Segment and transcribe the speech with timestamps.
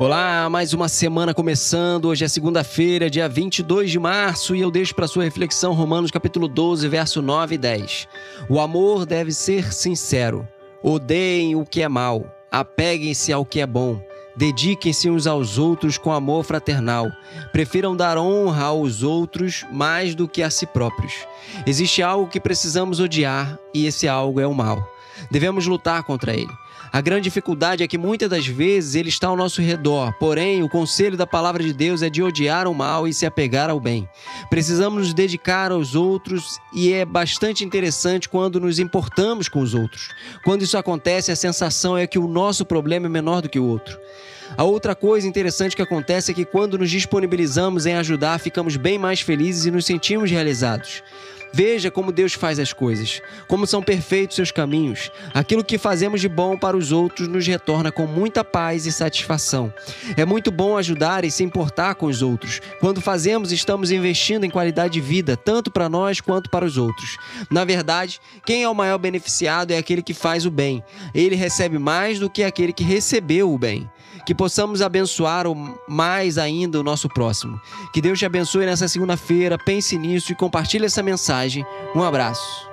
[0.00, 2.06] Olá, mais uma semana começando.
[2.06, 6.48] Hoje é segunda-feira, dia 22 de março, e eu deixo para sua reflexão Romanos capítulo
[6.48, 8.08] 12, verso 9 e 10.
[8.48, 10.48] O amor deve ser sincero.
[10.82, 14.00] Odeiem o que é mal, apeguem-se ao que é bom.
[14.34, 17.12] Dediquem-se uns aos outros com amor fraternal.
[17.52, 21.12] Prefiram dar honra aos outros mais do que a si próprios.
[21.66, 24.82] Existe algo que precisamos odiar e esse algo é o mal.
[25.30, 26.50] Devemos lutar contra ele.
[26.92, 30.68] A grande dificuldade é que muitas das vezes ele está ao nosso redor, porém, o
[30.68, 34.08] conselho da palavra de Deus é de odiar o mal e se apegar ao bem.
[34.48, 40.08] Precisamos nos dedicar aos outros e é bastante interessante quando nos importamos com os outros.
[40.42, 43.66] Quando isso acontece, a sensação é que o nosso problema é menor do que o
[43.66, 43.96] outro.
[44.56, 48.98] A outra coisa interessante que acontece é que quando nos disponibilizamos em ajudar, ficamos bem
[48.98, 51.04] mais felizes e nos sentimos realizados.
[51.52, 55.10] Veja como Deus faz as coisas, como são perfeitos seus caminhos.
[55.34, 59.72] Aquilo que fazemos de bom para os outros nos retorna com muita paz e satisfação.
[60.16, 62.60] É muito bom ajudar e se importar com os outros.
[62.78, 67.16] Quando fazemos, estamos investindo em qualidade de vida, tanto para nós quanto para os outros.
[67.50, 70.84] Na verdade, quem é o maior beneficiado é aquele que faz o bem.
[71.12, 73.90] Ele recebe mais do que aquele que recebeu o bem.
[74.26, 75.46] Que possamos abençoar
[75.88, 77.60] mais ainda o nosso próximo.
[77.92, 79.58] Que Deus te abençoe nessa segunda-feira.
[79.58, 81.39] Pense nisso e compartilhe essa mensagem
[81.94, 82.69] Um abraço.